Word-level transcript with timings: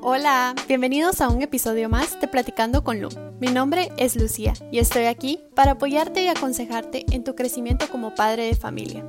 Hola, 0.00 0.54
bienvenidos 0.66 1.20
a 1.20 1.28
un 1.28 1.42
episodio 1.42 1.88
más 1.88 2.20
de 2.20 2.28
Platicando 2.28 2.84
con 2.84 3.00
Lu. 3.00 3.08
Mi 3.40 3.48
nombre 3.48 3.90
es 3.96 4.16
Lucía 4.16 4.52
y 4.70 4.78
estoy 4.78 5.04
aquí 5.04 5.40
para 5.54 5.72
apoyarte 5.72 6.22
y 6.22 6.28
aconsejarte 6.28 7.06
en 7.10 7.24
tu 7.24 7.34
crecimiento 7.34 7.88
como 7.88 8.14
padre 8.14 8.44
de 8.44 8.54
familia. 8.54 9.04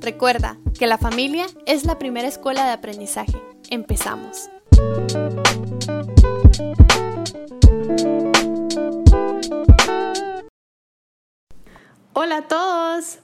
Recuerda 0.00 0.58
que 0.78 0.86
la 0.86 0.98
familia 0.98 1.46
es 1.66 1.84
la 1.84 1.98
primera 1.98 2.28
escuela 2.28 2.64
de 2.64 2.72
aprendizaje. 2.72 3.40
Empezamos. 3.70 4.50
Hola 12.22 12.36
a 12.36 12.48
todos. 12.48 13.20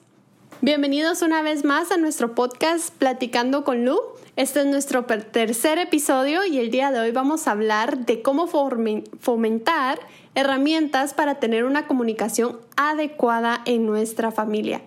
Bienvenidos 0.63 1.21
una 1.21 1.43
vez 1.43 1.67
más 1.67 1.93
a 1.93 1.99
nuestro 1.99 2.35
podcast 2.35 2.95
Platicando 2.95 3.63
con 3.63 3.85
Lu. 3.85 4.01
Este 4.37 4.61
es 4.61 4.67
nuestro 4.67 5.05
tercer 5.05 5.77
episodio 5.77 6.47
y 6.47 6.59
el 6.59 6.71
día 6.71 6.91
de 6.91 7.01
hoy 7.01 7.11
vamos 7.11 7.47
a 7.47 7.51
hablar 7.51 8.07
de 8.07 8.23
cómo 8.23 8.47
fomentar 8.47 10.01
herramientas 10.35 11.13
para 11.13 11.39
tener 11.41 11.65
una 11.65 11.87
comunicación 11.87 12.59
adecuada 12.79 13.61
en 13.67 13.85
nuestra 13.85 14.31
familia. 14.31 14.81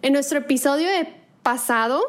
En 0.00 0.12
nuestro 0.12 0.38
episodio 0.38 0.86
pasado 1.42 2.00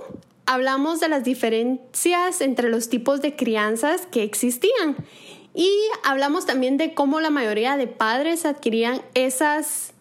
hablamos 0.46 1.00
de 1.00 1.08
las 1.08 1.24
diferencias 1.24 2.40
entre 2.40 2.70
los 2.70 2.88
tipos 2.88 3.20
de 3.20 3.36
crianzas 3.36 4.06
que 4.06 4.22
existían 4.22 4.96
y 5.56 5.72
hablamos 6.04 6.46
también 6.46 6.78
de 6.78 6.94
cómo 6.94 7.20
la 7.20 7.32
mayoría 7.32 7.78
de 7.78 7.88
padres 7.88 8.46
adquirían 8.46 9.02
esas 9.16 9.96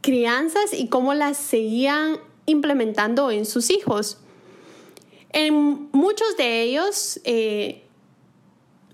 crianzas 0.00 0.72
y 0.72 0.88
cómo 0.88 1.14
las 1.14 1.36
seguían 1.36 2.18
implementando 2.46 3.30
en 3.30 3.46
sus 3.46 3.70
hijos. 3.70 4.18
En 5.32 5.88
muchos 5.92 6.36
de 6.36 6.62
ellos 6.62 7.20
eh, 7.24 7.84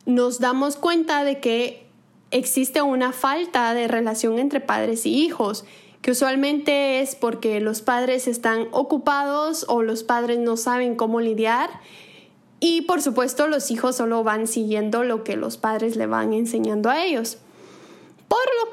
nos 0.05 0.39
damos 0.39 0.77
cuenta 0.77 1.25
de 1.25 1.41
que 1.41 1.87
existe 2.31 2.83
una 2.83 3.13
falta 3.13 3.73
de 3.73 3.89
relación 3.89 4.39
entre 4.39 4.61
padres 4.61 5.07
y 5.07 5.15
hijos, 5.15 5.65
que 6.03 6.11
usualmente 6.11 7.01
es 7.01 7.15
porque 7.15 7.61
los 7.61 7.81
padres 7.83 8.29
están 8.29 8.69
ocupados 8.73 9.65
o 9.69 9.83
los 9.83 10.05
padres 10.05 10.39
no 10.39 10.57
saben 10.57 10.97
cómo 10.97 11.21
lidiar 11.21 11.71
y 12.61 12.83
por 12.83 13.03
supuesto 13.03 13.49
los 13.49 13.71
hijos 13.71 13.97
solo 13.97 14.25
van 14.25 14.47
siguiendo 14.47 15.05
lo 15.05 15.25
que 15.25 15.37
los 15.37 15.57
padres 15.57 15.97
le 15.97 16.07
van 16.07 16.33
enseñando 16.33 16.91
a 16.91 17.05
ellos. 17.05 17.39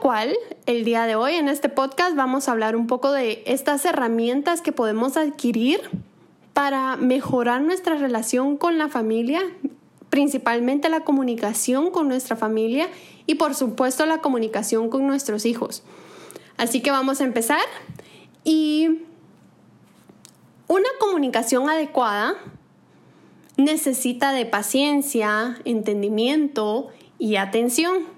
Cual, 0.03 0.35
el 0.65 0.83
día 0.83 1.05
de 1.05 1.15
hoy 1.15 1.35
en 1.35 1.47
este 1.47 1.69
podcast 1.69 2.17
vamos 2.17 2.49
a 2.49 2.51
hablar 2.51 2.75
un 2.75 2.87
poco 2.87 3.13
de 3.13 3.41
estas 3.45 3.85
herramientas 3.85 4.59
que 4.59 4.73
podemos 4.73 5.15
adquirir 5.15 5.79
para 6.51 6.97
mejorar 6.97 7.61
nuestra 7.61 7.95
relación 7.95 8.57
con 8.57 8.77
la 8.77 8.89
familia, 8.89 9.39
principalmente 10.09 10.89
la 10.89 11.05
comunicación 11.05 11.89
con 11.89 12.09
nuestra 12.09 12.35
familia 12.35 12.89
y 13.27 13.35
por 13.35 13.55
supuesto 13.55 14.05
la 14.05 14.17
comunicación 14.17 14.89
con 14.89 15.07
nuestros 15.07 15.45
hijos. 15.45 15.83
Así 16.57 16.81
que 16.81 16.91
vamos 16.91 17.21
a 17.21 17.23
empezar 17.23 17.61
y 18.43 19.05
una 20.67 20.89
comunicación 20.99 21.69
adecuada 21.69 22.35
necesita 23.55 24.33
de 24.33 24.45
paciencia, 24.45 25.61
entendimiento 25.63 26.89
y 27.19 27.37
atención. 27.37 28.12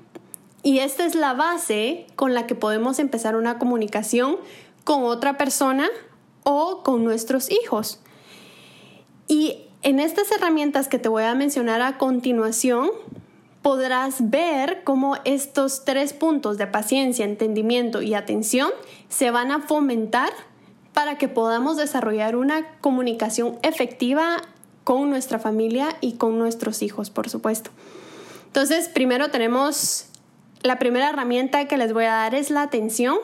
Y 0.66 0.80
esta 0.80 1.06
es 1.06 1.14
la 1.14 1.36
base 1.36 2.08
con 2.16 2.34
la 2.34 2.48
que 2.48 2.56
podemos 2.56 2.98
empezar 2.98 3.36
una 3.36 3.60
comunicación 3.60 4.38
con 4.84 5.04
otra 5.04 5.38
persona 5.38 5.88
o 6.42 6.82
con 6.82 7.04
nuestros 7.04 7.52
hijos. 7.52 8.00
Y 9.28 9.60
en 9.84 10.00
estas 10.00 10.32
herramientas 10.32 10.88
que 10.88 10.98
te 10.98 11.08
voy 11.08 11.22
a 11.22 11.36
mencionar 11.36 11.84
a 11.84 12.00
continuación, 12.00 12.90
podrás 13.62 14.32
ver 14.32 14.82
cómo 14.84 15.18
estos 15.24 15.86
tres 15.86 16.14
puntos 16.14 16.58
de 16.58 16.66
paciencia, 16.66 17.26
entendimiento 17.26 18.02
y 18.02 18.16
atención 18.16 18.72
se 19.08 19.30
van 19.30 19.52
a 19.52 19.62
fomentar 19.62 20.34
para 20.94 21.20
que 21.20 21.28
podamos 21.28 21.78
desarrollar 21.78 22.36
una 22.36 22.80
comunicación 22.80 23.60
efectiva 23.62 24.42
con 24.84 25.12
nuestra 25.12 25.38
familia 25.38 25.96
y 26.02 26.14
con 26.14 26.40
nuestros 26.40 26.82
hijos, 26.82 27.12
por 27.12 27.30
supuesto. 27.30 27.70
Entonces, 28.48 28.90
primero 28.90 29.30
tenemos 29.30 30.10
la 30.62 30.80
primera 30.80 31.10
herramienta 31.10 31.68
que 31.68 31.78
les 31.78 31.94
voy 31.94 32.06
a 32.06 32.14
dar 32.14 32.36
es 32.36 32.50
la 32.50 32.62
atención. 32.62 33.18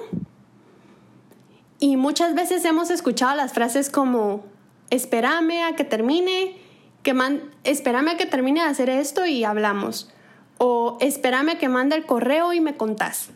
Y 1.79 1.97
muchas 1.97 2.35
veces 2.35 2.63
hemos 2.65 2.91
escuchado 2.91 3.35
las 3.35 3.53
frases 3.53 3.89
como 3.89 4.43
espérame 4.89 5.63
a 5.63 5.75
que 5.75 5.83
termine, 5.83 6.55
que 7.01 7.13
man 7.13 7.41
espérame 7.63 8.09
a 8.09 8.17
que 8.17 8.25
termine 8.25 8.61
de 8.61 8.67
hacer 8.67 8.89
esto 8.89 9.25
y 9.25 9.43
hablamos 9.43 10.13
o 10.63 10.97
espérame 10.99 11.57
que 11.57 11.69
mande 11.69 11.95
el 11.95 12.05
correo 12.05 12.53
y 12.53 12.61
me 12.61 12.77
contás. 12.77 13.31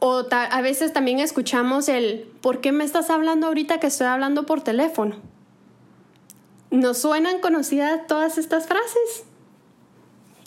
O 0.00 0.24
a 0.32 0.60
veces 0.60 0.92
también 0.92 1.20
escuchamos 1.20 1.88
el, 1.88 2.28
¿por 2.40 2.60
qué 2.60 2.72
me 2.72 2.82
estás 2.82 3.10
hablando 3.10 3.46
ahorita 3.46 3.78
que 3.78 3.86
estoy 3.86 4.08
hablando 4.08 4.44
por 4.44 4.60
teléfono? 4.60 5.14
¿Nos 6.72 6.98
suenan 6.98 7.38
conocidas 7.38 8.08
todas 8.08 8.38
estas 8.38 8.66
frases? 8.66 9.24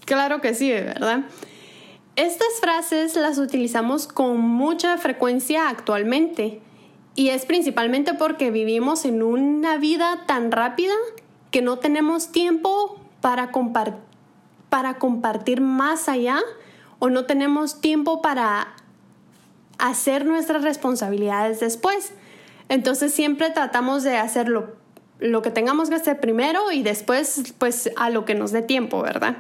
Claro 0.03 0.41
que 0.41 0.53
sí, 0.53 0.69
¿verdad? 0.69 1.21
Estas 2.15 2.59
frases 2.61 3.15
las 3.15 3.39
utilizamos 3.39 4.07
con 4.07 4.39
mucha 4.39 4.99
frecuencia 4.99 5.67
actualmente 5.67 6.61
y 7.15 7.29
es 7.29 7.47
principalmente 7.47 8.13
porque 8.13 8.51
vivimos 8.51 9.05
en 9.05 9.23
una 9.23 9.77
vida 9.77 10.23
tan 10.27 10.51
rápida 10.51 10.93
que 11.49 11.63
no 11.63 11.79
tenemos 11.79 12.31
tiempo 12.31 12.99
para 13.19 13.51
para 14.69 14.99
compartir 14.99 15.61
más 15.61 16.07
allá 16.07 16.39
o 16.99 17.09
no 17.09 17.25
tenemos 17.25 17.81
tiempo 17.81 18.21
para 18.21 18.75
hacer 19.79 20.25
nuestras 20.25 20.61
responsabilidades 20.61 21.59
después. 21.61 22.13
Entonces 22.69 23.11
siempre 23.11 23.49
tratamos 23.49 24.03
de 24.03 24.17
hacerlo 24.17 24.75
lo 25.17 25.41
que 25.41 25.49
tengamos 25.49 25.89
que 25.89 25.95
hacer 25.95 26.19
primero 26.19 26.71
y 26.71 26.83
después 26.83 27.55
pues 27.57 27.89
a 27.95 28.11
lo 28.11 28.23
que 28.23 28.35
nos 28.35 28.51
dé 28.51 28.61
tiempo, 28.61 29.01
¿verdad? 29.01 29.37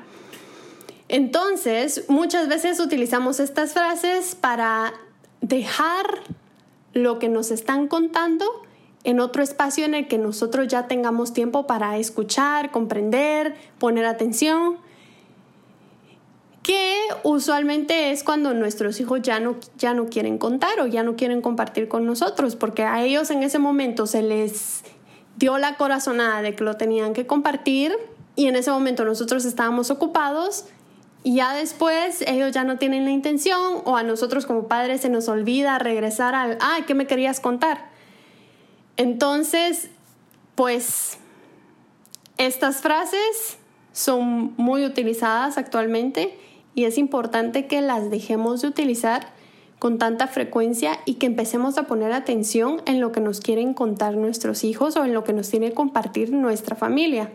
Entonces, 1.13 2.05
muchas 2.07 2.47
veces 2.47 2.79
utilizamos 2.79 3.39
estas 3.39 3.73
frases 3.73 4.33
para 4.33 4.95
dejar 5.41 6.07
lo 6.93 7.19
que 7.19 7.29
nos 7.29 7.51
están 7.51 7.87
contando 7.87 8.47
en 9.03 9.19
otro 9.19 9.43
espacio 9.43 9.85
en 9.85 9.93
el 9.93 10.07
que 10.07 10.17
nosotros 10.17 10.67
ya 10.69 10.87
tengamos 10.87 11.31
tiempo 11.31 11.67
para 11.67 11.99
escuchar, 11.99 12.71
comprender, 12.71 13.53
poner 13.77 14.05
atención 14.05 14.77
que 16.63 16.97
usualmente 17.21 18.09
es 18.09 18.23
cuando 18.23 18.55
nuestros 18.55 18.99
hijos 18.99 19.21
ya 19.21 19.39
no, 19.39 19.57
ya 19.77 19.93
no 19.93 20.07
quieren 20.07 20.39
contar 20.39 20.79
o 20.79 20.87
ya 20.87 21.03
no 21.03 21.15
quieren 21.15 21.43
compartir 21.43 21.87
con 21.87 22.07
nosotros, 22.07 22.55
porque 22.55 22.85
a 22.85 23.03
ellos 23.03 23.29
en 23.29 23.43
ese 23.43 23.59
momento 23.59 24.07
se 24.07 24.23
les 24.23 24.81
dio 25.37 25.59
la 25.59 25.77
corazonada 25.77 26.41
de 26.41 26.55
que 26.55 26.63
lo 26.63 26.75
tenían 26.75 27.13
que 27.13 27.27
compartir 27.27 27.95
y 28.35 28.47
en 28.47 28.55
ese 28.55 28.71
momento 28.71 29.05
nosotros 29.05 29.45
estábamos 29.45 29.91
ocupados 29.91 30.65
y 31.23 31.35
ya 31.35 31.53
después 31.53 32.21
ellos 32.27 32.51
ya 32.51 32.65
no 32.65 32.77
tienen 32.77 33.05
la 33.05 33.11
intención 33.11 33.81
o 33.85 33.95
a 33.95 34.03
nosotros 34.03 34.45
como 34.45 34.67
padres 34.67 35.01
se 35.01 35.09
nos 35.09 35.29
olvida 35.29 35.79
regresar 35.79 36.35
al, 36.35 36.57
ah, 36.59 36.79
¿qué 36.85 36.95
me 36.95 37.07
querías 37.07 37.39
contar? 37.39 37.89
Entonces, 38.97 39.89
pues 40.55 41.17
estas 42.37 42.81
frases 42.81 43.57
son 43.93 44.53
muy 44.57 44.85
utilizadas 44.85 45.57
actualmente 45.57 46.37
y 46.75 46.83
es 46.83 46.97
importante 46.97 47.67
que 47.67 47.81
las 47.81 48.09
dejemos 48.11 48.61
de 48.61 48.67
utilizar 48.67 49.27
con 49.79 49.97
tanta 49.97 50.27
frecuencia 50.27 50.99
y 51.05 51.15
que 51.15 51.25
empecemos 51.25 51.77
a 51.77 51.83
poner 51.83 52.11
atención 52.11 52.81
en 52.85 52.99
lo 52.99 53.11
que 53.11 53.21
nos 53.21 53.39
quieren 53.39 53.73
contar 53.73 54.15
nuestros 54.15 54.63
hijos 54.63 54.97
o 54.97 55.05
en 55.05 55.13
lo 55.13 55.23
que 55.23 55.33
nos 55.33 55.49
tiene 55.49 55.69
que 55.69 55.75
compartir 55.75 56.31
nuestra 56.31 56.75
familia. 56.75 57.31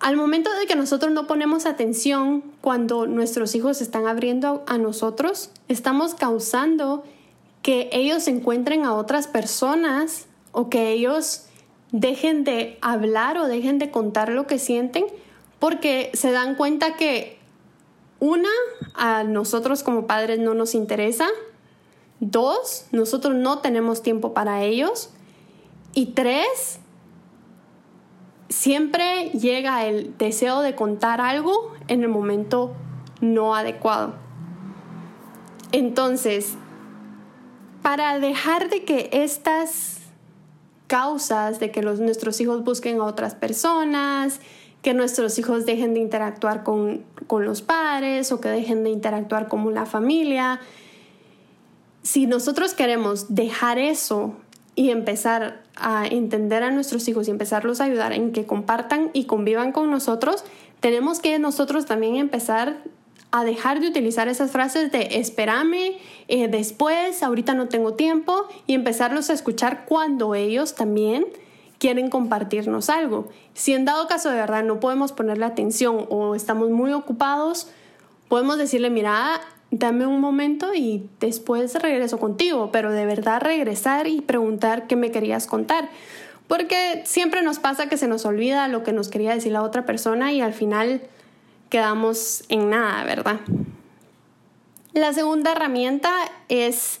Al 0.00 0.16
momento 0.16 0.52
de 0.54 0.66
que 0.66 0.76
nosotros 0.76 1.12
no 1.12 1.26
ponemos 1.26 1.66
atención 1.66 2.42
cuando 2.60 3.06
nuestros 3.06 3.54
hijos 3.54 3.80
están 3.80 4.06
abriendo 4.06 4.62
a 4.66 4.78
nosotros, 4.78 5.50
estamos 5.66 6.14
causando 6.14 7.02
que 7.62 7.90
ellos 7.92 8.28
encuentren 8.28 8.84
a 8.84 8.94
otras 8.94 9.26
personas 9.26 10.26
o 10.52 10.70
que 10.70 10.92
ellos 10.92 11.46
dejen 11.90 12.44
de 12.44 12.78
hablar 12.80 13.38
o 13.38 13.48
dejen 13.48 13.78
de 13.78 13.90
contar 13.90 14.28
lo 14.28 14.46
que 14.46 14.58
sienten 14.58 15.06
porque 15.58 16.10
se 16.14 16.30
dan 16.30 16.54
cuenta 16.54 16.94
que 16.94 17.38
una, 18.20 18.48
a 18.94 19.24
nosotros 19.24 19.82
como 19.82 20.06
padres 20.06 20.38
no 20.38 20.54
nos 20.54 20.74
interesa. 20.74 21.28
Dos, 22.20 22.86
nosotros 22.90 23.34
no 23.34 23.58
tenemos 23.58 24.02
tiempo 24.02 24.34
para 24.34 24.62
ellos. 24.64 25.10
Y 25.94 26.06
tres, 26.06 26.80
siempre 28.48 29.30
llega 29.30 29.86
el 29.86 30.16
deseo 30.18 30.60
de 30.62 30.74
contar 30.74 31.20
algo 31.20 31.72
en 31.88 32.02
el 32.02 32.08
momento 32.08 32.74
no 33.20 33.54
adecuado. 33.54 34.14
Entonces, 35.72 36.54
para 37.82 38.18
dejar 38.18 38.70
de 38.70 38.84
que 38.84 39.10
estas 39.12 39.98
causas 40.86 41.60
de 41.60 41.70
que 41.70 41.82
los, 41.82 42.00
nuestros 42.00 42.40
hijos 42.40 42.64
busquen 42.64 43.00
a 43.00 43.04
otras 43.04 43.34
personas, 43.34 44.40
que 44.82 44.94
nuestros 44.94 45.38
hijos 45.38 45.66
dejen 45.66 45.94
de 45.94 46.00
interactuar 46.00 46.64
con, 46.64 47.04
con 47.26 47.44
los 47.44 47.62
padres 47.62 48.32
o 48.32 48.40
que 48.40 48.48
dejen 48.48 48.84
de 48.84 48.90
interactuar 48.90 49.48
con 49.48 49.74
la 49.74 49.86
familia, 49.86 50.60
si 52.02 52.26
nosotros 52.26 52.74
queremos 52.74 53.34
dejar 53.34 53.78
eso 53.78 54.34
y 54.78 54.92
empezar 54.92 55.60
a 55.74 56.06
entender 56.06 56.62
a 56.62 56.70
nuestros 56.70 57.08
hijos 57.08 57.26
y 57.26 57.32
empezarlos 57.32 57.80
a 57.80 57.84
ayudar 57.84 58.12
en 58.12 58.30
que 58.30 58.46
compartan 58.46 59.10
y 59.12 59.24
convivan 59.24 59.72
con 59.72 59.90
nosotros, 59.90 60.44
tenemos 60.78 61.18
que 61.18 61.36
nosotros 61.40 61.84
también 61.84 62.14
empezar 62.14 62.76
a 63.32 63.42
dejar 63.42 63.80
de 63.80 63.88
utilizar 63.88 64.28
esas 64.28 64.52
frases 64.52 64.92
de 64.92 65.18
espérame, 65.18 65.96
eh, 66.28 66.46
después, 66.46 67.24
ahorita 67.24 67.54
no 67.54 67.66
tengo 67.66 67.94
tiempo 67.94 68.46
y 68.68 68.74
empezarlos 68.74 69.30
a 69.30 69.32
escuchar 69.32 69.84
cuando 69.84 70.36
ellos 70.36 70.76
también 70.76 71.26
quieren 71.78 72.08
compartirnos 72.08 72.88
algo. 72.88 73.26
Si 73.54 73.72
en 73.72 73.84
dado 73.84 74.06
caso 74.06 74.30
de 74.30 74.36
verdad 74.36 74.62
no 74.62 74.78
podemos 74.78 75.10
ponerle 75.10 75.44
atención 75.44 76.06
o 76.08 76.36
estamos 76.36 76.70
muy 76.70 76.92
ocupados, 76.92 77.68
podemos 78.28 78.58
decirle, 78.58 78.90
mira, 78.90 79.40
dame 79.70 80.06
un 80.06 80.20
momento 80.20 80.74
y 80.74 81.08
después 81.20 81.74
regreso 81.74 82.18
contigo, 82.18 82.70
pero 82.72 82.92
de 82.92 83.06
verdad 83.06 83.40
regresar 83.40 84.06
y 84.06 84.20
preguntar 84.20 84.86
qué 84.86 84.96
me 84.96 85.10
querías 85.10 85.46
contar. 85.46 85.88
Porque 86.46 87.02
siempre 87.04 87.42
nos 87.42 87.58
pasa 87.58 87.88
que 87.88 87.98
se 87.98 88.08
nos 88.08 88.24
olvida 88.24 88.68
lo 88.68 88.82
que 88.82 88.92
nos 88.92 89.08
quería 89.08 89.34
decir 89.34 89.52
la 89.52 89.62
otra 89.62 89.84
persona 89.84 90.32
y 90.32 90.40
al 90.40 90.54
final 90.54 91.02
quedamos 91.68 92.44
en 92.48 92.70
nada, 92.70 93.04
¿verdad? 93.04 93.40
La 94.94 95.12
segunda 95.12 95.52
herramienta 95.52 96.10
es 96.48 97.00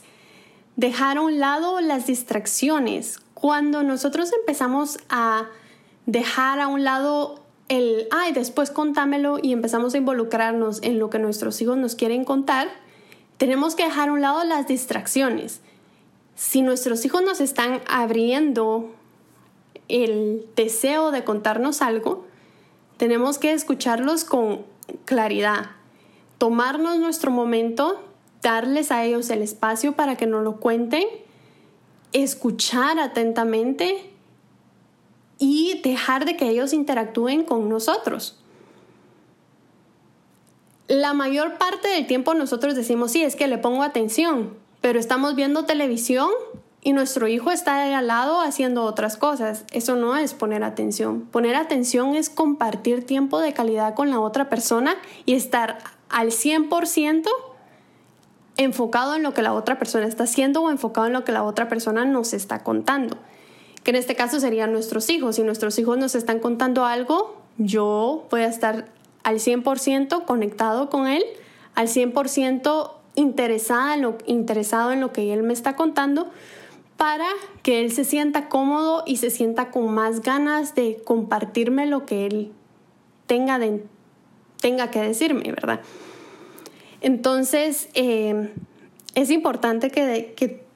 dejar 0.76 1.16
a 1.16 1.22
un 1.22 1.40
lado 1.40 1.80
las 1.80 2.06
distracciones. 2.06 3.20
Cuando 3.32 3.82
nosotros 3.82 4.30
empezamos 4.32 4.98
a 5.08 5.46
dejar 6.04 6.60
a 6.60 6.68
un 6.68 6.84
lado 6.84 7.42
el, 7.68 8.08
ay, 8.10 8.32
después 8.32 8.70
contámelo 8.70 9.38
y 9.42 9.52
empezamos 9.52 9.94
a 9.94 9.98
involucrarnos 9.98 10.82
en 10.82 10.98
lo 10.98 11.10
que 11.10 11.18
nuestros 11.18 11.60
hijos 11.60 11.76
nos 11.76 11.94
quieren 11.94 12.24
contar, 12.24 12.68
tenemos 13.36 13.74
que 13.74 13.84
dejar 13.84 14.08
a 14.08 14.12
un 14.12 14.20
lado 14.20 14.42
las 14.44 14.66
distracciones. 14.66 15.60
Si 16.34 16.62
nuestros 16.62 17.04
hijos 17.04 17.22
nos 17.22 17.40
están 17.40 17.80
abriendo 17.88 18.90
el 19.88 20.46
deseo 20.56 21.10
de 21.10 21.24
contarnos 21.24 21.82
algo, 21.82 22.26
tenemos 22.96 23.38
que 23.38 23.52
escucharlos 23.52 24.24
con 24.24 24.64
claridad, 25.04 25.70
tomarnos 26.38 26.98
nuestro 26.98 27.30
momento, 27.30 28.02
darles 28.42 28.90
a 28.90 29.04
ellos 29.04 29.30
el 29.30 29.42
espacio 29.42 29.92
para 29.92 30.16
que 30.16 30.26
nos 30.26 30.42
lo 30.42 30.56
cuenten, 30.56 31.04
escuchar 32.12 32.98
atentamente 32.98 34.10
y 35.38 35.80
dejar 35.82 36.24
de 36.24 36.36
que 36.36 36.48
ellos 36.48 36.72
interactúen 36.72 37.44
con 37.44 37.68
nosotros. 37.68 38.36
La 40.88 41.12
mayor 41.12 41.58
parte 41.58 41.88
del 41.88 42.06
tiempo 42.06 42.34
nosotros 42.34 42.74
decimos, 42.74 43.12
sí, 43.12 43.22
es 43.22 43.36
que 43.36 43.46
le 43.46 43.58
pongo 43.58 43.82
atención, 43.82 44.54
pero 44.80 44.98
estamos 44.98 45.34
viendo 45.34 45.64
televisión 45.64 46.30
y 46.80 46.92
nuestro 46.92 47.28
hijo 47.28 47.50
está 47.50 47.96
al 47.96 48.06
lado 48.06 48.40
haciendo 48.40 48.84
otras 48.84 49.16
cosas. 49.16 49.64
Eso 49.72 49.96
no 49.96 50.16
es 50.16 50.32
poner 50.32 50.64
atención. 50.64 51.22
Poner 51.22 51.56
atención 51.56 52.14
es 52.14 52.30
compartir 52.30 53.04
tiempo 53.04 53.40
de 53.40 53.52
calidad 53.52 53.94
con 53.94 54.10
la 54.10 54.20
otra 54.20 54.48
persona 54.48 54.96
y 55.26 55.34
estar 55.34 55.78
al 56.08 56.28
100% 56.28 57.28
enfocado 58.56 59.14
en 59.14 59.22
lo 59.22 59.34
que 59.34 59.42
la 59.42 59.52
otra 59.52 59.78
persona 59.78 60.06
está 60.06 60.24
haciendo 60.24 60.62
o 60.62 60.70
enfocado 60.70 61.06
en 61.06 61.12
lo 61.12 61.24
que 61.24 61.32
la 61.32 61.42
otra 61.42 61.68
persona 61.68 62.04
nos 62.04 62.32
está 62.32 62.64
contando 62.64 63.18
en 63.90 63.96
este 63.96 64.14
caso 64.14 64.40
serían 64.40 64.72
nuestros 64.72 65.08
hijos. 65.10 65.36
Si 65.36 65.42
nuestros 65.42 65.78
hijos 65.78 65.98
nos 65.98 66.14
están 66.14 66.40
contando 66.40 66.84
algo, 66.84 67.36
yo 67.56 68.26
voy 68.30 68.42
a 68.42 68.48
estar 68.48 68.88
al 69.22 69.36
100% 69.36 70.24
conectado 70.24 70.90
con 70.90 71.06
él, 71.06 71.22
al 71.74 71.88
100% 71.88 72.92
interesada 73.14 73.94
en 73.94 74.02
lo, 74.02 74.18
interesado 74.26 74.92
en 74.92 75.00
lo 75.00 75.12
que 75.12 75.32
él 75.32 75.42
me 75.42 75.52
está 75.52 75.74
contando 75.76 76.30
para 76.96 77.26
que 77.62 77.80
él 77.80 77.92
se 77.92 78.04
sienta 78.04 78.48
cómodo 78.48 79.04
y 79.06 79.18
se 79.18 79.30
sienta 79.30 79.70
con 79.70 79.92
más 79.92 80.22
ganas 80.22 80.74
de 80.74 81.00
compartirme 81.04 81.86
lo 81.86 82.06
que 82.06 82.26
él 82.26 82.52
tenga, 83.26 83.58
de, 83.58 83.84
tenga 84.60 84.90
que 84.90 85.00
decirme, 85.00 85.52
¿verdad? 85.52 85.80
Entonces, 87.00 87.88
eh, 87.94 88.52
es 89.14 89.30
importante 89.30 89.90
que, 89.90 90.34
que 90.36 90.67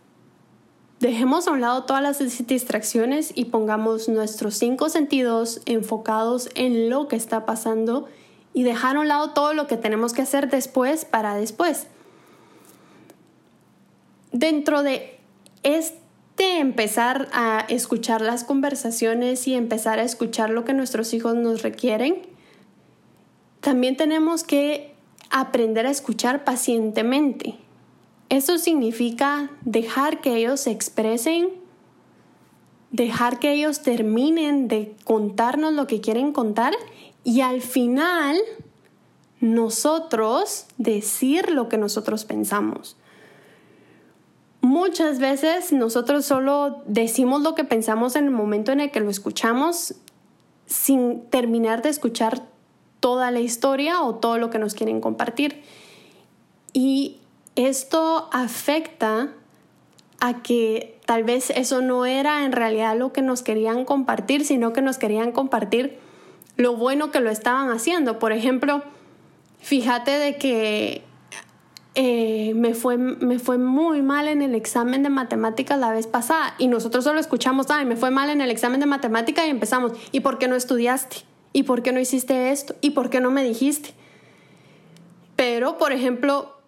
Dejemos 1.03 1.49
a 1.49 1.51
un 1.51 1.61
lado 1.61 1.83
todas 1.83 2.01
las 2.01 2.47
distracciones 2.47 3.33
y 3.35 3.47
pongamos 3.47 4.09
nuestros 4.09 4.55
cinco 4.55 4.89
sentidos 4.89 5.61
enfocados 5.67 6.49
en 6.55 6.91
lo 6.91 7.09
que 7.09 7.17
está 7.17 7.45
pasando 7.45 8.07
y 8.55 8.63
dejar 8.63 8.95
a 8.95 9.01
un 9.01 9.09
lado 9.09 9.31
todo 9.31 9.53
lo 9.53 9.67
que 9.67 9.77
tenemos 9.77 10.13
que 10.13 10.23
hacer 10.23 10.49
después 10.49 11.05
para 11.05 11.35
después. 11.35 11.89
Dentro 14.31 14.85
de 14.85 15.19
este 15.65 16.61
empezar 16.61 17.29
a 17.33 17.65
escuchar 17.69 18.21
las 18.21 18.45
conversaciones 18.45 19.49
y 19.49 19.55
empezar 19.55 19.99
a 19.99 20.05
escuchar 20.05 20.51
lo 20.51 20.65
que 20.65 20.73
nuestros 20.73 21.15
hijos 21.15 21.35
nos 21.35 21.63
requieren, 21.63 22.23
también 23.61 23.97
tenemos 23.97 24.45
que 24.45 24.95
aprender 25.31 25.85
a 25.85 25.91
escuchar 25.91 26.45
pacientemente. 26.45 27.59
Eso 28.33 28.57
significa 28.57 29.51
dejar 29.61 30.23
que 30.23 30.35
ellos 30.35 30.61
se 30.61 30.71
expresen, 30.71 31.51
dejar 32.91 33.39
que 33.39 33.53
ellos 33.53 33.83
terminen 33.83 34.69
de 34.69 34.97
contarnos 35.05 35.75
lo 35.75 35.87
que 35.87 36.01
quieren 36.01 36.33
contar 36.33 36.73
y 37.25 37.43
al 37.43 37.61
final 37.61 38.39
nosotros 39.41 40.65
decir 40.79 41.51
lo 41.51 41.69
que 41.69 41.77
nosotros 41.77 42.25
pensamos. 42.25 42.97
Muchas 44.63 45.19
veces 45.19 45.71
nosotros 45.71 46.25
solo 46.25 46.83
decimos 46.87 47.43
lo 47.43 47.55
que 47.55 47.65
pensamos 47.65 48.17
en 48.17 48.25
el 48.25 48.31
momento 48.31 48.73
en 48.73 48.81
el 48.81 48.91
que 48.91 49.01
lo 49.01 49.11
escuchamos 49.11 49.97
sin 50.65 51.21
terminar 51.29 51.83
de 51.83 51.91
escuchar 51.91 52.49
toda 52.99 53.31
la 53.31 53.41
historia 53.41 54.01
o 54.01 54.15
todo 54.15 54.39
lo 54.39 54.49
que 54.49 54.59
nos 54.59 54.73
quieren 54.73 55.03
compartir. 55.03 55.63
Y 56.73 57.19
esto 57.57 58.29
afecta 58.33 59.33
a 60.21 60.43
que 60.43 61.01
tal 61.05 61.25
vez 61.25 61.51
eso 61.51 61.83
no 61.83 62.07
era 62.07 62.45
en 62.45 62.53
realidad 62.53 62.97
lo 62.97 63.13
que 63.13 63.23
nos 63.23 63.43
querían 63.43 63.85
compartir, 63.85 64.45
sino 64.45 64.73
que 64.73 64.83
nos 64.83 64.99
querían 64.99 65.33
compartir 65.33 65.99
lo 66.57 66.77
bueno 66.77 67.11
que 67.11 67.21
lo 67.21 67.31
estaban 67.31 67.71
haciendo. 67.71 68.19
Por 68.19 68.33
ejemplo, 68.33 68.83
fíjate 69.61 70.13
de 70.13 70.37
que 70.37 71.03
eh, 71.95 72.53
me, 72.55 72.75
fue, 72.75 72.97
me 72.97 73.39
fue 73.39 73.59
muy 73.59 74.01
mal 74.01 74.29
en 74.29 74.43
el 74.43 74.55
examen 74.55 75.03
de 75.03 75.11
matemáticas 75.11 75.79
la 75.79 75.91
vez 75.91 76.07
pasada 76.07 76.55
y 76.57 76.69
nosotros 76.69 77.05
solo 77.05 77.21
escuchamos, 77.21 77.67
ay, 77.71 77.85
me 77.85 77.97
fue 77.97 78.11
mal 78.11 78.31
en 78.31 78.41
el 78.41 78.51
examen 78.51 78.81
de 78.81 78.87
matemáticas 78.87 79.47
y 79.47 79.51
empezamos, 79.51 79.93
¿y 80.13 80.21
por 80.21 80.39
qué 80.39 80.49
no 80.49 80.57
estudiaste? 80.57 81.19
¿Y 81.53 81.65
por 81.65 81.83
qué 81.83 81.93
no 81.93 82.01
hiciste 82.01 82.51
esto? 82.51 82.77
¿Y 82.81 82.91
por 82.91 83.11
qué 83.11 83.21
no 83.21 83.31
me 83.31 83.45
dijiste? 83.45 83.93
Pero, 85.37 85.77
por 85.77 85.93
ejemplo, 85.93 86.62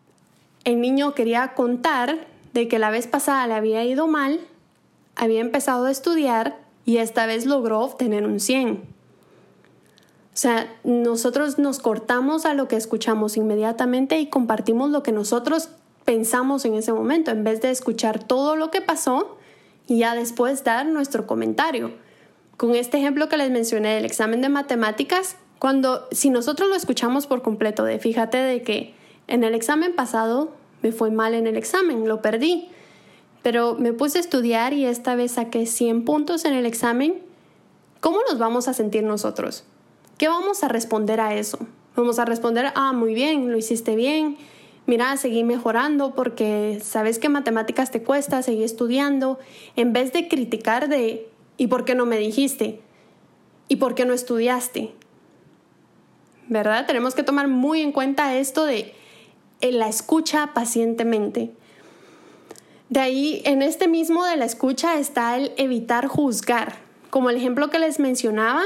el 0.65 0.81
niño 0.81 1.15
quería 1.15 1.55
contar 1.55 2.27
de 2.53 2.69
que 2.69 2.79
la 2.79 2.91
vez 2.91 3.07
pasada 3.07 3.47
le 3.47 3.55
había 3.55 3.85
ido 3.85 4.07
mal, 4.07 4.41
había 5.17 5.41
empezado 5.41 5.87
a 5.87 5.91
estudiar 5.91 6.57
y 6.85 6.99
esta 6.99 7.27
vez 7.27 7.47
logró 7.47 7.81
obtener 7.81 8.25
un 8.25 8.41
100. 8.41 8.83
O 10.35 10.37
sea, 10.37 10.67
nosotros 10.83 11.59
nos 11.59 11.79
cortamos 11.79 12.45
a 12.45 12.55
lo 12.55 12.67
que 12.67 12.77
escuchamos 12.77 13.37
inmediatamente 13.37 14.19
y 14.19 14.29
compartimos 14.29 14.91
lo 14.91 15.03
que 15.03 15.13
nosotros 15.13 15.69
pensamos 16.05 16.65
en 16.65 16.75
ese 16.75 16.93
momento, 16.93 17.31
en 17.31 17.45
vez 17.45 17.61
de 17.61 17.71
escuchar 17.71 18.23
todo 18.23 18.57
lo 18.57 18.71
que 18.71 18.81
pasó 18.81 19.39
y 19.87 19.99
ya 19.99 20.15
después 20.15 20.65
dar 20.65 20.87
nuestro 20.87 21.27
comentario. 21.27 21.93
Con 22.57 22.75
este 22.75 22.99
ejemplo 22.99 23.29
que 23.29 23.37
les 23.37 23.51
mencioné 23.51 23.95
del 23.95 24.05
examen 24.05 24.41
de 24.41 24.49
matemáticas, 24.49 25.37
cuando 25.59 26.09
si 26.11 26.31
nosotros 26.31 26.69
lo 26.69 26.75
escuchamos 26.75 27.27
por 27.27 27.43
completo, 27.43 27.85
de 27.85 27.99
fíjate 27.99 28.39
de 28.39 28.63
que 28.63 28.95
en 29.27 29.45
el 29.45 29.55
examen 29.55 29.95
pasado 29.95 30.53
me 30.83 30.93
fue 30.93 31.11
mal 31.11 31.35
en 31.35 31.47
el 31.47 31.57
examen, 31.57 32.07
lo 32.07 32.21
perdí. 32.21 32.69
Pero 33.43 33.75
me 33.75 33.93
puse 33.93 34.19
a 34.19 34.21
estudiar 34.21 34.73
y 34.73 34.85
esta 34.87 35.15
vez 35.15 35.33
saqué 35.33 35.67
100 35.67 36.05
puntos 36.05 36.45
en 36.45 36.55
el 36.55 36.67
examen. 36.67 37.23
¿Cómo 38.01 38.19
nos 38.29 38.39
vamos 38.39 38.69
a 38.69 38.75
sentir 38.75 39.03
nosotros? 39.03 39.65
¿Qué 40.19 40.29
vamos 40.29 40.63
a 40.63 40.69
responder 40.69 41.21
a 41.21 41.35
eso? 41.35 41.59
Vamos 41.97 42.19
a 42.19 42.25
responder, 42.25 42.73
ah, 42.75 42.93
muy 42.93 43.15
bien, 43.15 43.51
lo 43.51 43.57
hiciste 43.57 43.97
bien. 43.97 44.37
Mira, 44.87 45.17
seguí 45.17 45.45
mejorando 45.45 46.15
porque 46.15 46.81
sabes 46.83 47.19
que 47.19 47.29
matemáticas 47.29 47.91
te 47.91 48.03
cuesta, 48.03 48.43
seguí 48.43 48.63
estudiando. 48.63 49.39
En 49.77 49.93
vez 49.93 50.13
de 50.13 50.29
criticar 50.29 50.89
de, 50.89 51.29
¿y 51.57 51.69
por 51.69 51.85
qué 51.85 51.95
no 51.95 52.05
me 52.05 52.19
dijiste? 52.19 52.81
¿Y 53.69 53.77
por 53.77 53.95
qué 53.95 54.05
no 54.05 54.13
estudiaste? 54.13 54.93
¿Verdad? 56.49 56.87
Tenemos 56.87 57.15
que 57.15 57.23
tomar 57.23 57.49
muy 57.49 57.81
en 57.81 57.93
cuenta 57.93 58.37
esto 58.37 58.67
de 58.67 58.95
eh, 59.61 59.73
la 59.73 59.89
escucha 59.89 60.51
pacientemente. 60.55 61.53
De 62.89 63.01
ahí, 63.01 63.43
en 63.45 63.63
este 63.63 63.89
mismo 63.89 64.25
de 64.25 64.37
la 64.37 64.45
escucha 64.45 64.99
está 64.99 65.37
el 65.37 65.53
evitar 65.57 66.07
juzgar. 66.07 66.77
Como 67.11 67.31
el 67.31 67.37
ejemplo 67.37 67.71
que 67.71 67.79
les 67.79 67.99
mencionaba, 67.99 68.63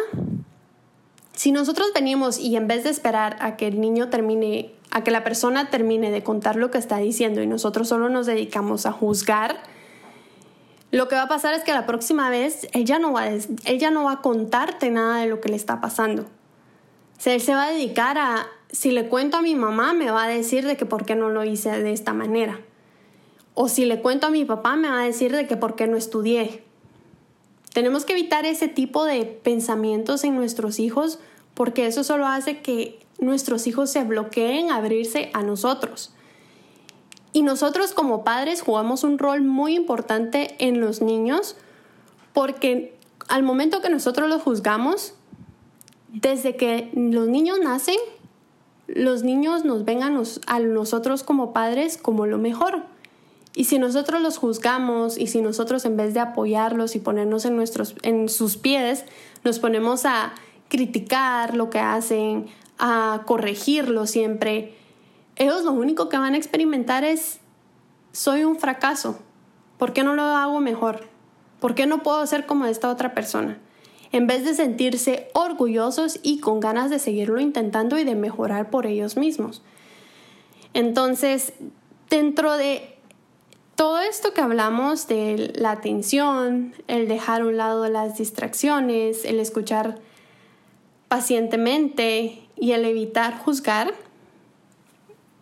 si 1.35 1.52
nosotros 1.52 1.92
venimos 1.95 2.38
y 2.38 2.57
en 2.57 2.66
vez 2.66 2.85
de 2.85 2.90
esperar 2.90 3.37
a 3.40 3.57
que 3.57 3.68
el 3.68 3.80
niño 3.80 4.09
termine, 4.09 4.73
a 4.90 5.04
que 5.04 5.11
la 5.11 5.23
persona 5.23 5.71
termine 5.71 6.11
de 6.11 6.23
contar 6.23 6.57
lo 6.57 6.71
que 6.71 6.78
está 6.78 6.99
diciendo 6.99 7.42
y 7.42 7.47
nosotros 7.47 7.88
solo 7.88 8.09
nos 8.09 8.26
dedicamos 8.26 8.87
a 8.87 8.92
juzgar, 8.92 9.62
lo 10.90 11.07
que 11.07 11.14
va 11.14 11.23
a 11.23 11.28
pasar 11.28 11.54
es 11.54 11.62
que 11.62 11.73
la 11.73 11.87
próxima 11.87 12.30
vez 12.30 12.66
ella 12.73 12.99
no 12.99 13.12
va, 13.12 13.28
ella 13.64 13.90
no 13.90 14.04
va 14.04 14.12
a 14.12 14.21
contarte 14.21 14.90
nada 14.90 15.21
de 15.21 15.26
lo 15.26 15.40
que 15.40 15.50
le 15.50 15.57
está 15.57 15.80
pasando. 15.80 16.23
O 16.23 17.30
él 17.30 17.40
se 17.40 17.54
va 17.54 17.66
a 17.66 17.71
dedicar 17.71 18.16
a, 18.16 18.47
si 18.70 18.90
le 18.90 19.08
cuento 19.08 19.38
a 19.38 19.42
mi 19.42 19.54
mamá, 19.54 19.94
me 19.94 20.10
va 20.10 20.25
a 20.25 20.28
decir 20.28 20.66
de 20.66 20.76
que 20.76 20.87
por 20.87 21.06
qué 21.06 21.14
no 21.14 21.30
lo 21.30 21.44
hice 21.44 21.70
de 21.82 21.92
esta 21.92 22.12
manera. 22.12 22.60
O 23.54 23.68
si 23.68 23.87
le 23.87 24.00
cuento 24.00 24.26
a 24.26 24.30
mi 24.30 24.44
papá, 24.44 24.76
me 24.76 24.88
va 24.88 25.00
a 25.00 25.04
decir 25.04 25.34
de 25.34 25.46
que 25.46 25.56
por 25.56 25.75
qué 25.75 25.87
no 25.87 25.96
estudié. 25.96 26.62
Tenemos 27.72 28.04
que 28.04 28.12
evitar 28.12 28.46
ese 28.46 28.68
tipo 28.68 29.04
de 29.04 29.25
pensamientos 29.25 30.25
en 30.25 30.37
nuestros 30.37 30.78
hijos 30.78 31.18
porque 31.54 31.87
eso 31.87 32.04
solo 32.04 32.26
hace 32.26 32.60
que 32.60 33.00
nuestros 33.18 33.66
hijos 33.66 33.90
se 33.90 34.04
bloqueen 34.04 34.70
a 34.70 34.76
abrirse 34.76 35.30
a 35.34 35.42
nosotros. 35.42 36.12
Y 37.32 37.42
nosotros 37.42 37.92
como 37.92 38.25
padres 38.25 38.62
jugamos 38.62 39.02
un 39.04 39.18
rol 39.18 39.42
muy 39.42 39.75
importante 39.75 40.54
en 40.58 40.80
los 40.80 41.02
niños 41.02 41.56
porque 42.32 42.96
al 43.28 43.42
momento 43.42 43.80
que 43.80 43.90
nosotros 43.90 44.28
los 44.28 44.42
juzgamos, 44.42 45.14
desde 46.08 46.56
que 46.56 46.90
los 46.94 47.28
niños 47.28 47.58
nacen, 47.60 47.96
los 48.88 49.23
niños 49.23 49.64
nos 49.64 49.85
ven 49.85 50.02
a, 50.02 50.11
nosotros 50.61 51.23
como 51.23 51.52
padres 51.52 51.99
como 51.99 52.26
lo 52.26 52.38
mejor. 52.38 52.85
Y 53.54 53.64
si 53.64 53.78
nosotros 53.78 54.21
los 54.23 54.38
juzgamos 54.38 55.18
y 55.18 55.26
si 55.26 55.42
nosotros 55.42 55.85
en 55.85 55.97
vez 55.97 56.14
de 56.14 56.21
apoyarlos 56.21 56.97
y 56.97 57.00
ponernos 57.00 57.45
en, 57.45 57.57
nuestros, 57.57 57.95
en 58.02 58.28
sus 58.28 58.57
pies, 58.57 59.04
nos 59.45 59.59
ponemos 59.59 60.04
a 60.04 60.33
criticar 60.68 61.54
lo 61.54 61.71
que 61.71 61.78
hacen, 61.78 62.47
a 62.78 63.23
corregirlo 63.26 64.07
siempre, 64.07 64.75
ellos 65.37 65.64
lo 65.64 65.73
único 65.73 66.09
que 66.09 66.18
van 66.18 66.35
a 66.35 66.37
experimentar 66.37 67.04
es, 67.04 67.40
soy 68.12 68.45
un 68.45 68.59
fracaso, 68.59 69.18
¿por 69.76 69.92
qué 69.92 70.02
no 70.02 70.14
lo 70.14 70.23
hago 70.23 70.61
mejor? 70.61 71.04
¿Por 71.61 71.75
qué 71.75 71.87
no 71.87 72.02
puedo 72.02 72.26
ser 72.26 72.47
como 72.47 72.64
esta 72.66 72.90
otra 72.90 73.14
persona? 73.14 73.59
En 74.12 74.27
vez 74.27 74.45
de 74.45 74.55
sentirse 74.55 75.29
orgullosos 75.35 76.21
y 76.23 76.41
con 76.41 76.61
ganas 76.61 76.91
de 76.91 76.99
seguirlo 76.99 77.41
intentando 77.41 77.99
y 77.99 78.05
de 78.05 78.15
mejorar 78.15 78.71
por 78.71 78.87
ellos 78.87 79.17
mismos. 79.17 79.62
Entonces, 80.75 81.53
dentro 82.09 82.57
de 82.57 82.97
todo 83.75 84.00
esto 84.00 84.35
que 84.35 84.41
hablamos 84.41 85.07
de 85.07 85.53
la 85.57 85.71
atención, 85.71 86.75
el 86.88 87.07
dejar 87.07 87.43
a 87.43 87.47
un 87.47 87.57
lado 87.57 87.88
las 87.88 88.19
distracciones, 88.19 89.25
el 89.25 89.38
escuchar 89.38 90.00
pacientemente 91.09 92.43
y 92.57 92.73
el 92.73 92.85
evitar 92.85 93.38
juzgar, 93.38 93.95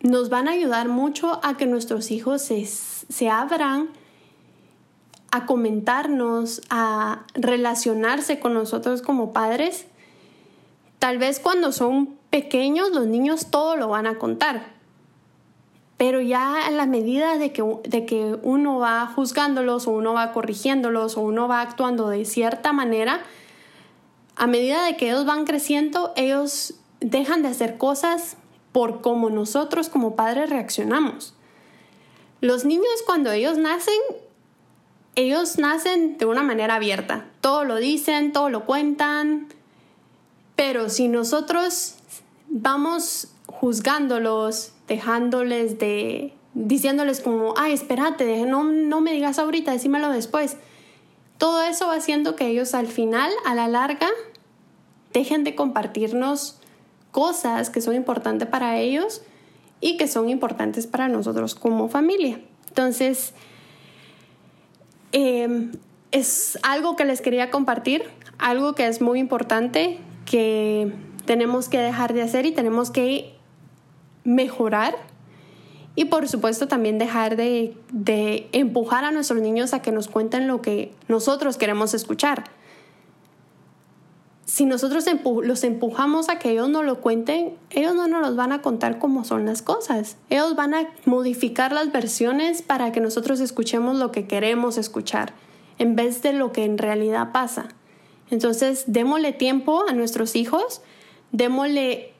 nos 0.01 0.29
van 0.29 0.47
a 0.47 0.51
ayudar 0.51 0.87
mucho 0.87 1.39
a 1.43 1.57
que 1.57 1.65
nuestros 1.65 2.11
hijos 2.11 2.41
se, 2.41 3.29
abran 3.29 3.89
a 5.31 5.45
comentarnos, 5.45 6.61
a 6.69 7.23
relacionarse 7.33 8.39
con 8.39 8.53
nosotros 8.53 9.01
como 9.01 9.33
padres. 9.33 9.85
Tal 10.99 11.17
vez 11.17 11.39
cuando 11.39 11.71
son 11.71 12.17
pequeños 12.29 12.91
los 12.91 13.07
niños 13.07 13.47
todo 13.51 13.75
lo 13.75 13.89
van 13.89 14.07
a 14.07 14.17
contar, 14.17 14.75
pero 15.97 16.21
ya 16.21 16.65
a 16.65 16.71
la 16.71 16.85
medida 16.85 17.37
de 17.37 17.51
que, 17.51 17.63
de 17.83 18.05
que 18.05 18.37
uno 18.43 18.79
va 18.79 19.07
juzgándolos 19.07 19.87
o 19.87 19.91
uno 19.91 20.13
va 20.13 20.31
corrigiéndolos 20.31 21.17
o 21.17 21.21
uno 21.21 21.47
va 21.47 21.61
actuando 21.61 22.09
de 22.09 22.25
cierta 22.25 22.71
manera, 22.71 23.21
a 24.35 24.45
medida 24.45 24.85
de 24.85 24.95
que 24.95 25.09
ellos 25.09 25.25
van 25.25 25.45
creciendo, 25.45 26.13
ellos 26.15 26.75
dejan 26.99 27.41
de 27.41 27.49
hacer 27.49 27.77
cosas 27.77 28.37
por 28.71 29.01
cómo 29.01 29.31
nosotros 29.31 29.89
como 29.89 30.15
padres 30.15 30.51
reaccionamos. 30.51 31.33
Los 32.41 32.65
niños 32.65 32.85
cuando 33.07 33.31
ellos 33.31 33.57
nacen, 33.57 33.97
ellos 35.17 35.57
nacen 35.57 36.19
de 36.19 36.25
una 36.27 36.43
manera 36.43 36.75
abierta. 36.75 37.25
Todo 37.41 37.65
lo 37.65 37.77
dicen, 37.77 38.31
todo 38.31 38.51
lo 38.51 38.65
cuentan, 38.65 39.47
pero 40.55 40.89
si 40.89 41.07
nosotros 41.07 41.95
vamos 42.47 43.29
juzgándolos, 43.47 44.73
dejándoles 44.87 45.79
de, 45.79 46.35
diciéndoles 46.53 47.19
como, 47.19 47.55
ay, 47.57 47.73
espérate, 47.73 48.45
no, 48.45 48.63
no 48.63 49.01
me 49.01 49.11
digas 49.11 49.39
ahorita, 49.39 49.71
decímelo 49.71 50.11
después. 50.11 50.57
Todo 51.39 51.63
eso 51.63 51.87
va 51.87 51.95
haciendo 51.95 52.35
que 52.35 52.47
ellos 52.47 52.75
al 52.75 52.87
final, 52.87 53.31
a 53.43 53.55
la 53.55 53.67
larga, 53.67 54.09
dejen 55.13 55.43
de 55.43 55.55
compartirnos 55.55 56.59
cosas 57.09 57.71
que 57.71 57.81
son 57.81 57.95
importantes 57.95 58.47
para 58.47 58.77
ellos 58.77 59.23
y 59.81 59.97
que 59.97 60.07
son 60.07 60.29
importantes 60.29 60.85
para 60.85 61.07
nosotros 61.07 61.55
como 61.55 61.89
familia. 61.89 62.39
Entonces, 62.67 63.33
em, 65.11 65.71
es 66.11 66.57
algo 66.63 66.95
que 66.95 67.05
les 67.05 67.21
quería 67.21 67.49
compartir, 67.49 68.03
algo 68.37 68.73
que 68.73 68.87
es 68.87 69.01
muy 69.01 69.19
importante, 69.19 69.99
que 70.25 70.91
tenemos 71.25 71.69
que 71.69 71.79
dejar 71.79 72.13
de 72.13 72.21
hacer 72.21 72.45
y 72.45 72.51
tenemos 72.51 72.91
que 72.91 73.33
mejorar 74.23 74.95
y 75.97 76.05
por 76.05 76.29
supuesto 76.29 76.67
también 76.67 76.99
dejar 76.99 77.35
de, 77.35 77.75
empujar 78.51 79.03
a 79.03 79.09
nuestros 79.09 79.41
niños 79.41 79.73
a 79.73 79.81
que 79.81 79.91
nos 79.91 80.07
cuenten 80.07 80.47
lo 80.47 80.61
que 80.61 80.93
nosotros 81.07 81.57
queremos 81.57 81.95
escuchar. 81.95 82.43
Si 84.57 84.65
nosotros 84.65 85.05
los 85.43 85.63
empujamos 85.63 86.29
a 86.29 86.39
que 86.39 86.49
ellos 86.49 86.67
no 86.67 86.81
lo 86.81 86.99
cuenten, 86.99 87.53
ellos 87.69 87.93
no 87.93 88.07
nos 88.07 88.35
van 88.35 88.51
a 88.51 88.63
contar 88.63 88.97
cómo 88.97 89.23
son 89.23 89.45
las 89.45 89.61
cosas. 89.61 90.17
Ellos 90.31 90.55
van 90.55 90.73
a 90.73 90.89
modificar 91.05 91.71
las 91.71 91.91
versiones 91.91 92.63
para 92.63 92.91
que 92.91 92.99
nosotros 92.99 93.39
escuchemos 93.39 93.97
lo 93.97 94.11
que 94.11 94.25
queremos 94.25 94.79
escuchar, 94.79 95.33
en 95.77 95.95
vez 95.95 96.23
de 96.23 96.33
lo 96.33 96.53
que 96.53 96.65
en 96.65 96.79
realidad 96.79 97.31
pasa. 97.31 97.67
Entonces, 98.31 98.85
démosle 98.87 99.31
tiempo 99.31 99.85
a 99.87 99.93
nuestros 99.93 100.35
hijos, 100.35 100.81
démosle 101.31 102.15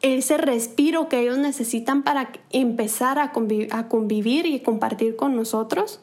ese 0.00 0.38
respiro 0.38 1.10
que 1.10 1.20
ellos 1.20 1.36
necesitan 1.36 2.04
para 2.04 2.32
empezar 2.52 3.18
a, 3.18 3.32
convivir 3.32 4.46
y 4.46 4.60
compartir 4.60 5.16
con 5.16 5.36
nosotros. 5.36 6.00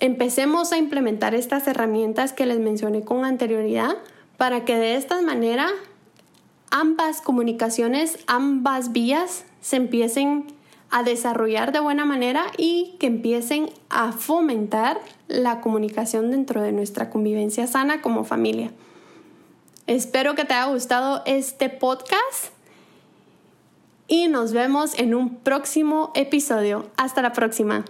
Empecemos 0.00 0.72
a 0.72 0.78
implementar 0.78 1.34
estas 1.34 1.66
herramientas 1.66 2.32
que 2.32 2.46
les 2.46 2.58
mencioné 2.58 3.02
con 3.02 3.24
anterioridad 3.24 3.96
para 4.38 4.64
que 4.64 4.76
de 4.76 4.96
esta 4.96 5.20
manera 5.20 5.68
ambas 6.70 7.20
comunicaciones, 7.20 8.18
ambas 8.26 8.92
vías 8.92 9.44
se 9.60 9.76
empiecen 9.76 10.46
a 10.90 11.02
desarrollar 11.02 11.72
de 11.72 11.80
buena 11.80 12.06
manera 12.06 12.46
y 12.56 12.96
que 12.98 13.06
empiecen 13.06 13.70
a 13.90 14.12
fomentar 14.12 14.98
la 15.28 15.60
comunicación 15.60 16.30
dentro 16.30 16.62
de 16.62 16.72
nuestra 16.72 17.10
convivencia 17.10 17.66
sana 17.66 18.00
como 18.00 18.24
familia. 18.24 18.72
Espero 19.86 20.34
que 20.34 20.44
te 20.46 20.54
haya 20.54 20.72
gustado 20.72 21.22
este 21.26 21.68
podcast 21.68 22.46
y 24.08 24.28
nos 24.28 24.52
vemos 24.52 24.98
en 24.98 25.14
un 25.14 25.36
próximo 25.36 26.10
episodio. 26.14 26.86
Hasta 26.96 27.22
la 27.22 27.32
próxima. 27.32 27.84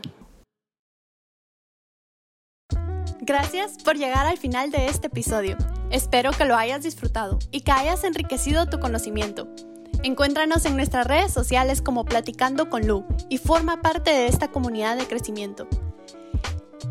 Gracias 3.30 3.74
por 3.84 3.96
llegar 3.96 4.26
al 4.26 4.38
final 4.38 4.72
de 4.72 4.86
este 4.86 5.06
episodio. 5.06 5.56
Espero 5.92 6.32
que 6.32 6.44
lo 6.44 6.56
hayas 6.56 6.82
disfrutado 6.82 7.38
y 7.52 7.60
que 7.60 7.70
hayas 7.70 8.02
enriquecido 8.02 8.66
tu 8.66 8.80
conocimiento. 8.80 9.46
Encuéntranos 10.02 10.64
en 10.64 10.74
nuestras 10.74 11.06
redes 11.06 11.32
sociales 11.32 11.80
como 11.80 12.04
Platicando 12.04 12.68
con 12.68 12.88
Lu 12.88 13.06
y 13.28 13.38
forma 13.38 13.82
parte 13.82 14.10
de 14.10 14.26
esta 14.26 14.48
comunidad 14.48 14.96
de 14.96 15.06
crecimiento. 15.06 15.68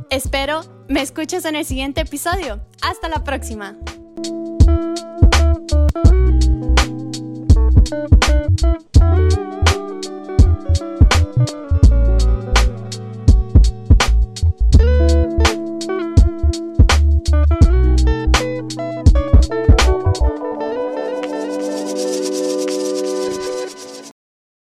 Espero 0.09 0.61
me 0.87 1.01
escuches 1.01 1.43
en 1.43 1.57
el 1.57 1.65
siguiente 1.65 1.99
episodio. 1.99 2.61
Hasta 2.81 3.09
la 3.09 3.21
próxima. 3.25 3.75